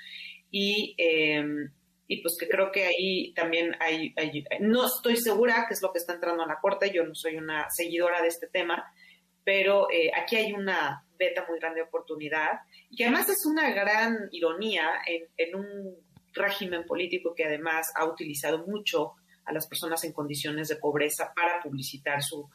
y, 0.52 0.96
em, 0.98 1.72
y 2.08 2.22
pues 2.22 2.36
que 2.40 2.48
creo 2.48 2.72
que 2.72 2.86
ahí 2.86 3.34
también 3.34 3.76
hay, 3.80 4.14
no 4.60 4.88
estoy 4.88 5.18
segura 5.18 5.66
qué 5.68 5.74
es 5.74 5.82
lo 5.82 5.92
que 5.92 6.00
está 6.00 6.14
entrando 6.14 6.44
a 6.44 6.48
la 6.48 6.60
Corte, 6.60 6.92
yo 6.94 7.04
no 7.06 7.16
soy 7.16 7.36
una 7.36 7.68
seguidora 7.70 8.22
de 8.22 8.28
este 8.28 8.48
tema, 8.48 8.84
pero 9.44 9.88
eh, 9.92 10.12
aquí 10.16 10.36
hay 10.36 10.54
una 10.54 11.06
beta 11.18 11.46
muy 11.48 11.60
grande 11.60 11.82
de 11.82 11.88
oportunidad 11.88 12.62
y 12.90 13.04
además 13.04 13.30
es 13.30 13.46
una 13.46 13.72
gran 13.72 14.30
ironía 14.32 14.90
en, 15.06 15.24
en 15.38 15.56
un 15.56 15.96
régimen 16.34 16.86
político 16.86 17.34
que 17.36 17.46
además 17.46 17.92
ha 17.96 18.06
utilizado 18.06 18.66
mucho 18.66 19.14
a 19.46 19.54
las 19.54 19.68
personas 19.68 20.04
en 20.04 20.14
condiciones 20.14 20.68
de 20.68 20.78
pobreza 20.78 21.34
para 21.36 21.62
publicitar 21.62 22.22
su, 22.22 22.50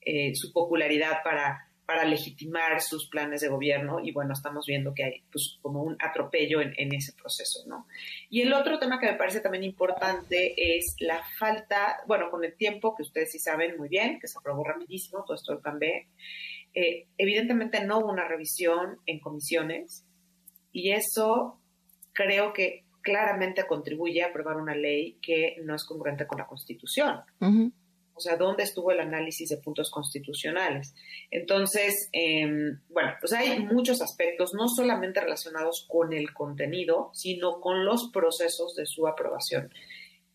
eh, 0.00 0.34
su 0.34 0.52
popularidad, 0.52 1.22
para, 1.22 1.68
para 1.86 2.04
legitimar 2.04 2.80
sus 2.80 3.08
planes 3.08 3.42
de 3.42 3.48
gobierno 3.48 4.00
y 4.02 4.12
bueno, 4.12 4.32
estamos 4.32 4.66
viendo 4.66 4.94
que 4.94 5.04
hay 5.04 5.22
pues 5.30 5.58
como 5.60 5.82
un 5.82 5.96
atropello 6.00 6.60
en, 6.60 6.94
ese 6.94 7.12
proceso, 7.12 7.64
¿no? 7.66 7.86
Y 8.30 8.40
el 8.40 8.52
otro 8.54 8.78
tema 8.78 8.98
que 8.98 9.06
me 9.06 9.18
parece 9.18 9.40
también 9.40 9.64
importante 9.64 10.54
es 10.76 10.96
la 11.00 11.22
falta, 11.38 11.98
bueno, 12.06 12.30
con 12.30 12.44
el 12.44 12.56
tiempo 12.56 12.94
que 12.96 13.02
ustedes 13.02 13.32
sí 13.32 13.38
saben 13.38 13.76
muy 13.76 13.88
bien, 13.88 14.18
que 14.18 14.28
se 14.28 14.38
aprobó 14.38 14.64
rapidísimo, 14.64 15.24
todo 15.24 15.34
esto 15.34 15.52
del 15.52 15.60
plan 15.60 15.78
B, 15.78 16.08
eh, 16.74 17.06
evidentemente 17.18 17.84
no 17.84 17.98
hubo 17.98 18.10
una 18.10 18.26
revisión 18.26 18.98
en 19.06 19.20
comisiones 19.20 20.06
y 20.72 20.92
eso 20.92 21.60
creo 22.12 22.52
que 22.52 22.84
claramente 23.02 23.66
contribuye 23.66 24.22
a 24.22 24.28
aprobar 24.28 24.56
una 24.56 24.74
ley 24.74 25.18
que 25.20 25.56
no 25.62 25.74
es 25.74 25.84
congruente 25.84 26.26
con 26.26 26.38
la 26.38 26.46
Constitución. 26.46 27.20
O 28.14 28.20
sea, 28.20 28.36
¿dónde 28.36 28.62
estuvo 28.62 28.92
el 28.92 29.00
análisis 29.00 29.48
de 29.48 29.56
puntos 29.56 29.90
constitucionales? 29.90 30.94
Entonces, 31.30 32.08
em, 32.12 32.80
bueno, 32.88 33.12
pues 33.20 33.32
hay 33.32 33.58
muchos 33.60 34.00
aspectos, 34.00 34.54
no 34.54 34.68
solamente 34.68 35.20
relacionados 35.20 35.86
con 35.88 36.12
el 36.12 36.32
contenido, 36.32 37.10
sino 37.12 37.60
con 37.60 37.84
los 37.84 38.10
procesos 38.12 38.76
de 38.76 38.86
su 38.86 39.06
aprobación 39.08 39.72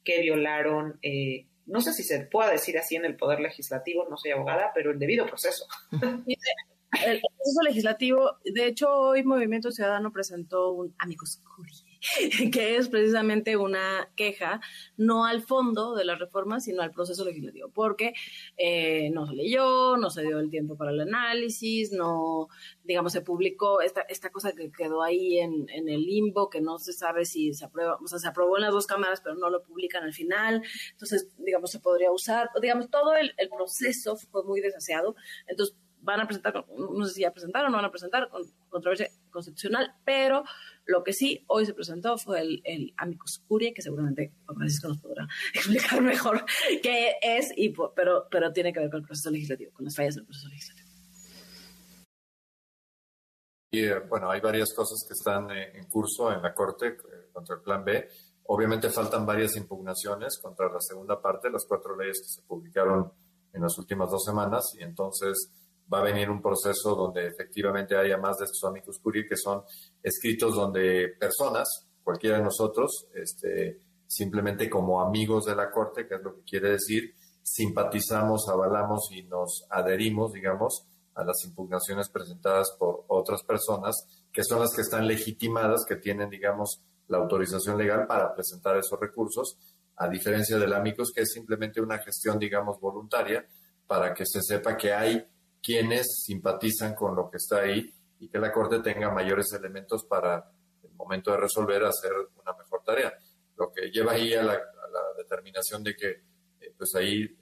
que 0.04 0.22
violaron, 0.22 1.00
eh, 1.02 1.48
no 1.66 1.82
sé 1.82 1.94
si 1.94 2.04
se 2.04 2.20
puede 2.22 2.52
decir 2.52 2.78
así 2.78 2.96
en 2.96 3.06
el 3.06 3.16
Poder 3.16 3.40
Legislativo, 3.40 4.08
no 4.10 4.18
soy 4.18 4.32
abogada, 4.32 4.72
pero 4.74 4.92
el 4.92 5.00
debido 5.00 5.26
proceso. 5.26 5.66
el 5.92 7.22
proceso 7.22 7.62
legislativo, 7.64 8.38
de 8.44 8.66
hecho, 8.66 8.92
hoy 8.92 9.24
Movimiento 9.24 9.72
Ciudadano 9.72 10.12
presentó 10.12 10.72
un 10.72 10.94
amigos 10.98 11.42
curios 11.56 11.86
que 12.54 12.78
es 12.78 12.90
precisamente 12.90 13.58
una 13.58 14.10
queja 14.16 14.62
no 14.98 15.26
al 15.26 15.42
fondo 15.42 15.96
de 15.96 16.06
la 16.06 16.16
reforma, 16.16 16.60
sino 16.60 16.82
al 16.82 16.92
proceso 16.92 17.26
legislativo, 17.26 17.70
porque 17.70 18.14
eh, 18.58 19.10
no 19.12 19.28
se 19.28 19.36
leyó, 19.36 19.98
no 19.98 20.10
se 20.10 20.24
dio 20.24 20.40
el 20.40 20.50
tiempo 20.50 20.78
para 20.78 20.92
el 20.92 21.02
análisis, 21.02 21.92
no, 21.92 22.48
digamos, 22.84 23.12
se 23.12 23.22
publicó 23.22 23.82
esta, 23.82 24.02
esta 24.02 24.30
cosa 24.30 24.54
que 24.54 24.72
quedó 24.72 25.04
ahí 25.04 25.40
en, 25.40 25.68
el 25.70 26.02
limbo, 26.02 26.50
que 26.50 26.62
no 26.62 26.78
se 26.78 26.94
sabe 26.94 27.26
si 27.26 27.54
se 27.54 27.66
aprueba, 27.66 27.98
o 28.02 28.08
sea, 28.08 28.20
se 28.20 28.28
aprobó 28.28 28.58
en 28.58 28.64
las 28.64 28.74
dos 28.74 28.88
cámaras, 28.88 29.22
pero 29.22 29.36
no 29.36 29.50
lo 29.50 29.64
publican 29.64 30.04
al 30.04 30.14
final, 30.14 30.62
entonces, 30.92 31.30
digamos, 31.38 31.72
se 31.72 31.80
podría 31.80 32.12
usar, 32.12 32.50
digamos, 32.62 32.90
todo 32.90 33.16
el, 33.16 33.34
el 33.38 33.50
proceso 33.50 34.16
fue 34.16 34.44
muy 34.44 34.62
desasiado, 34.62 35.16
entonces 35.48 35.76
van 36.02 36.22
a 36.22 36.26
presentar, 36.26 36.66
no 36.76 37.06
sé 37.06 37.14
si 37.14 37.22
ya 37.22 37.32
presentaron 37.32 37.68
o 37.68 37.72
no 37.72 37.78
van 37.78 37.86
a 37.86 37.92
presentar 37.92 38.30
controversia 38.70 39.10
constitucional, 39.30 39.94
pero 40.06 40.44
lo 40.86 41.04
que 41.04 41.14
sí 41.14 41.44
hoy 41.48 41.66
se 41.66 41.74
presentó 41.74 42.18
fue 42.18 42.42
el, 42.42 42.62
el 42.64 42.94
amicus 42.98 43.44
curiae, 43.48 43.74
que 43.74 43.82
seguramente 43.82 44.34
Francisco 44.46 44.88
nos 44.88 45.00
podrá 45.00 45.28
explicar 45.54 46.02
mejor 46.02 46.44
qué 46.82 47.16
es, 47.22 47.52
y, 47.56 47.74
pero, 47.96 48.28
pero 48.32 48.52
tiene 48.52 48.74
que 48.74 48.80
ver 48.80 48.90
con 48.90 49.02
el 49.02 49.06
proceso 49.06 49.30
legislativo, 49.30 49.72
con 49.74 49.86
las 49.86 49.96
fallas 49.96 50.16
del 50.16 50.26
proceso 50.26 50.48
legislativo. 50.48 50.90
Y 53.72 53.86
eh, 53.86 54.00
bueno, 54.00 54.32
hay 54.32 54.42
varias 54.42 54.74
cosas 54.74 55.06
que 55.08 55.14
están 55.14 55.52
eh, 55.52 55.78
en 55.78 55.88
curso 55.88 56.32
en 56.32 56.42
la 56.42 56.54
Corte 56.54 56.88
eh, 56.88 57.30
contra 57.32 57.56
el 57.56 57.62
Plan 57.62 57.84
B. 57.86 58.08
Obviamente 58.48 58.90
faltan 58.90 59.28
varias 59.28 59.56
impugnaciones 59.58 60.40
contra 60.42 60.72
la 60.72 60.80
segunda 60.80 61.22
parte, 61.22 61.52
las 61.52 61.66
cuatro 61.68 61.96
leyes 61.96 62.20
que 62.20 62.30
se 62.30 62.42
publicaron 62.48 63.12
en 63.54 63.62
las 63.62 63.78
últimas 63.78 64.10
dos 64.10 64.24
semanas, 64.24 64.74
y 64.80 64.84
entonces 64.84 65.52
va 65.92 66.00
a 66.00 66.04
venir 66.04 66.30
un 66.30 66.42
proceso 66.42 66.96
donde 66.96 67.28
efectivamente 67.28 67.96
haya 67.96 68.18
más 68.18 68.38
de 68.38 68.46
estos 68.46 68.64
amigos 68.64 69.00
curiae 69.00 69.28
que 69.28 69.38
son 69.38 69.64
escritos 70.02 70.56
donde 70.56 71.16
personas, 71.20 71.88
cualquiera 72.04 72.38
de 72.38 72.44
nosotros, 72.44 73.08
este, 73.14 73.80
simplemente 74.06 74.70
como 74.70 75.02
amigos 75.02 75.46
de 75.46 75.56
la 75.56 75.72
Corte, 75.72 76.08
que 76.08 76.16
es 76.16 76.22
lo 76.22 76.36
que 76.36 76.44
quiere 76.44 76.72
decir, 76.72 77.14
simpatizamos, 77.42 78.48
avalamos 78.48 79.10
y 79.12 79.24
nos 79.24 79.66
adherimos, 79.70 80.34
digamos, 80.34 80.86
a 81.16 81.24
las 81.24 81.44
impugnaciones 81.44 82.10
presentadas 82.10 82.72
por 82.78 83.06
otras 83.08 83.44
personas, 83.44 84.08
que 84.32 84.44
son 84.44 84.60
las 84.60 84.74
que 84.74 84.82
están 84.82 85.08
legitimadas, 85.08 85.84
que 85.88 85.96
tienen, 85.96 86.30
digamos, 86.30 86.82
la 87.08 87.18
autorización 87.18 87.78
legal 87.78 88.06
para 88.08 88.34
presentar 88.34 88.78
esos 88.78 89.00
recursos, 89.00 89.58
a 89.98 90.08
diferencia 90.08 90.58
del 90.58 90.74
amigos, 90.74 91.12
que 91.14 91.22
es 91.22 91.32
simplemente 91.32 91.82
una 91.82 91.98
gestión, 91.98 92.40
digamos, 92.40 92.80
voluntaria, 92.80 93.46
para 93.86 94.14
que 94.14 94.26
se 94.26 94.42
sepa 94.42 94.78
que 94.78 94.94
hay 94.94 95.28
quienes 95.62 96.24
simpatizan 96.24 96.96
con 96.96 97.16
lo 97.16 97.30
que 97.30 97.38
está 97.38 97.62
ahí 97.62 97.94
y 98.20 98.30
que 98.30 98.40
la 98.40 98.52
Corte 98.52 98.80
tenga 98.80 99.12
mayores 99.12 99.52
elementos 99.54 100.06
para 100.06 100.52
el 100.84 100.92
momento 100.94 101.32
de 101.32 101.38
resolver 101.38 101.84
hacer 101.86 102.12
una 102.42 102.54
mejor 102.58 102.84
tarea. 102.84 103.14
Lo 103.58 103.72
que 103.72 103.90
lleva 103.90 104.14
ahí 104.14 104.34
a 104.34 104.44
la, 104.44 104.60
determinación 105.18 105.84
de 105.84 105.96
que 105.96 106.10
eh, 106.60 106.74
pues 106.76 106.96
ahí 106.96 107.38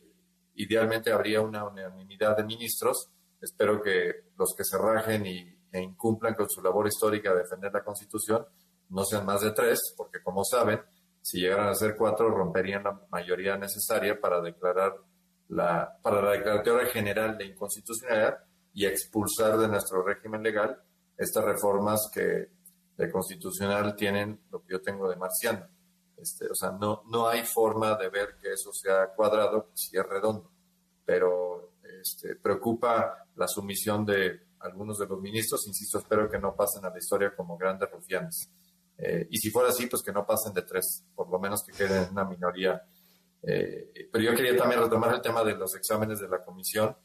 idealmente 0.55 1.11
habría 1.11 1.39
una 1.39 1.63
unanimidad 1.63 2.35
de 2.35 2.43
ministros. 2.43 3.09
Espero 3.39 3.81
que 3.81 4.25
los 4.37 4.53
que 4.57 4.65
se 4.65 4.77
rajen 4.77 5.25
y, 5.25 5.57
e 5.71 5.81
incumplan 5.81 6.33
con 6.33 6.49
su 6.49 6.61
labor 6.61 6.87
histórica 6.87 7.31
de 7.31 7.43
defender 7.43 7.71
la 7.71 7.83
Constitución 7.83 8.45
no 8.89 9.05
sean 9.05 9.25
más 9.25 9.41
de 9.41 9.51
tres, 9.51 9.93
porque 9.95 10.21
como 10.21 10.43
saben, 10.43 10.81
si 11.21 11.39
llegaran 11.39 11.69
a 11.69 11.75
ser 11.75 11.95
cuatro, 11.95 12.29
romperían 12.29 12.83
la 12.83 12.99
mayoría 13.09 13.57
necesaria 13.57 14.19
para 14.19 14.41
declarar 14.41 14.95
la, 15.49 15.97
para 16.01 16.21
la 16.21 16.31
declaratoria 16.31 16.87
general 16.87 17.37
de 17.37 17.45
inconstitucionalidad 17.45 18.39
y 18.73 18.85
expulsar 18.85 19.57
de 19.57 19.67
nuestro 19.67 20.03
régimen 20.03 20.43
legal 20.43 20.81
estas 21.17 21.43
reformas 21.43 22.09
que 22.13 22.49
de 22.97 23.11
constitucional 23.11 23.95
tienen 23.95 24.41
lo 24.51 24.61
que 24.61 24.73
yo 24.73 24.81
tengo 24.81 25.09
de 25.09 25.15
marciano. 25.15 25.67
Este, 26.17 26.47
o 26.49 26.55
sea, 26.55 26.71
no, 26.71 27.03
no 27.09 27.27
hay 27.27 27.43
forma 27.43 27.95
de 27.95 28.09
ver 28.09 28.37
que 28.41 28.53
eso 28.53 28.71
sea 28.73 29.13
cuadrado 29.15 29.69
si 29.73 29.97
es 29.97 30.03
redondo, 30.03 30.51
pero 31.05 31.73
este, 32.01 32.35
preocupa 32.35 33.25
la 33.35 33.47
sumisión 33.47 34.05
de 34.05 34.47
algunos 34.59 34.97
de 34.97 35.05
los 35.05 35.21
ministros, 35.21 35.67
insisto, 35.67 35.99
espero 35.99 36.29
que 36.29 36.39
no 36.39 36.55
pasen 36.55 36.83
a 36.85 36.89
la 36.89 36.97
historia 36.97 37.35
como 37.35 37.57
grandes 37.57 37.89
rufianes. 37.91 38.49
Eh, 38.97 39.27
y 39.29 39.37
si 39.37 39.51
fuera 39.51 39.69
así, 39.69 39.85
pues 39.85 40.01
que 40.01 40.11
no 40.11 40.25
pasen 40.25 40.53
de 40.53 40.63
tres, 40.63 41.05
por 41.15 41.29
lo 41.29 41.39
menos 41.39 41.63
que 41.63 41.71
queden 41.71 42.05
en 42.05 42.11
una 42.11 42.25
minoría. 42.25 42.81
Eh, 43.49 44.09
pero 44.11 44.25
yo 44.25 44.35
quería 44.35 44.57
también 44.57 44.81
retomar 44.81 45.13
el 45.13 45.21
tema 45.21 45.41
de 45.41 45.55
los 45.55 45.73
exámenes 45.75 46.19
de 46.19 46.27
la 46.27 46.43
comisión. 46.43 46.95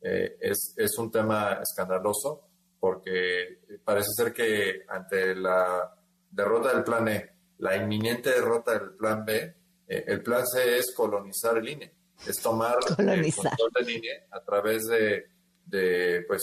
Eh, 0.00 0.36
es, 0.40 0.74
es 0.76 0.98
un 0.98 1.12
tema 1.12 1.60
escandaloso 1.62 2.48
porque 2.80 3.60
parece 3.84 4.08
ser 4.16 4.32
que 4.32 4.82
ante 4.88 5.36
la 5.36 5.94
derrota 6.28 6.74
del 6.74 6.82
plan 6.82 7.06
E, 7.06 7.30
la 7.58 7.76
inminente 7.76 8.30
derrota 8.30 8.76
del 8.76 8.94
plan 8.94 9.24
B, 9.24 9.54
el 9.86 10.22
plan 10.22 10.44
C 10.44 10.78
es 10.78 10.92
colonizar 10.92 11.58
el 11.58 11.68
INE, 11.68 11.92
es 12.26 12.40
tomar 12.40 12.78
el 12.98 13.34
control 13.34 13.70
del 13.78 13.90
INE 13.90 14.26
a 14.30 14.42
través 14.42 14.86
de, 14.86 15.26
de 15.66 16.24
pues, 16.26 16.42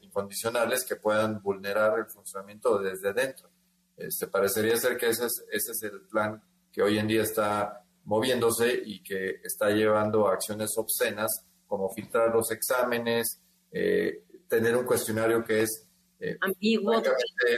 incondicionales 0.00 0.84
que 0.84 0.96
puedan 0.96 1.40
vulnerar 1.40 1.98
el 2.00 2.06
funcionamiento 2.06 2.78
desde 2.78 3.12
dentro. 3.12 3.48
Este, 3.96 4.26
parecería 4.26 4.76
ser 4.76 4.96
que 4.96 5.08
ese 5.08 5.26
es, 5.26 5.44
ese 5.50 5.70
es 5.70 5.82
el 5.84 6.00
plan 6.02 6.42
que 6.72 6.82
hoy 6.82 6.98
en 6.98 7.06
día 7.06 7.22
está 7.22 7.85
moviéndose 8.06 8.82
y 8.84 9.02
que 9.02 9.40
está 9.44 9.70
llevando 9.70 10.26
a 10.26 10.32
acciones 10.32 10.70
obscenas 10.78 11.44
como 11.66 11.90
filtrar 11.90 12.32
los 12.34 12.50
exámenes, 12.50 13.40
eh, 13.70 14.22
tener 14.48 14.76
un 14.76 14.84
cuestionario 14.84 15.44
que 15.44 15.62
es 15.62 15.86
eh, 16.18 16.38
ambiguo, 16.40 17.02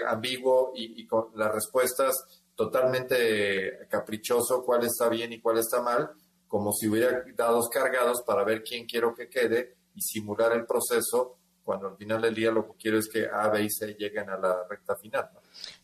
ambiguo 0.07 0.73
y, 0.75 1.07
con 1.07 1.29
las 1.37 1.53
respuestas 1.53 2.17
totalmente 2.57 3.87
caprichoso, 3.89 4.65
cuál 4.65 4.85
está 4.85 5.09
bien 5.09 5.33
y 5.33 5.41
cuál 5.41 5.59
está 5.59 5.81
mal, 5.81 6.11
como 6.49 6.73
si 6.73 6.89
hubiera 6.89 7.23
dados 7.37 7.69
cargados 7.69 8.23
para 8.27 8.43
ver 8.43 8.65
quién 8.65 8.87
quiero 8.87 9.15
que 9.15 9.29
quede 9.29 9.77
y 9.95 10.01
simular 10.01 10.53
el 10.53 10.67
proceso 10.67 11.37
cuando 11.63 11.89
al 11.89 11.97
final 11.97 12.23
del 12.23 12.35
día 12.35 12.51
lo 12.51 12.67
que 12.67 12.79
quiero 12.79 12.99
es 12.99 13.09
que 13.09 13.29
A, 13.31 13.49
B 13.51 13.63
y 13.63 13.71
C 13.71 13.95
lleguen 13.95 14.31
a 14.31 14.39
la 14.39 14.67
recta 14.67 14.97
final. 14.97 15.29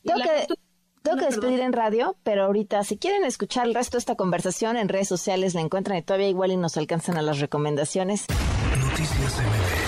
Tengo, 0.03 0.19
que, 0.23 0.47
tengo 1.05 1.19
que 1.19 1.27
despedir 1.27 1.61
en 1.61 1.75
radio, 1.75 2.17
pero 2.23 2.45
ahorita 2.45 2.83
si 2.83 2.97
quieren 2.97 3.25
escuchar 3.25 3.67
el 3.67 3.75
resto 3.75 3.99
de 3.99 4.01
esta 4.01 4.15
conversación 4.15 4.79
en 4.79 4.89
redes 4.89 5.07
sociales 5.07 5.55
la 5.55 5.61
encuentran 5.61 5.99
y 5.99 6.03
todavía 6.03 6.29
igual 6.29 6.51
y 6.51 6.57
nos 6.57 6.79
alcanzan 6.79 7.19
a 7.19 7.23
las 7.23 7.41
recomendaciones. 7.41 8.27
Noticias 8.81 9.39
MBS 9.39 9.84